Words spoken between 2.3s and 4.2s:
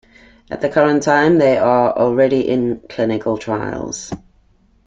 in clinical trials.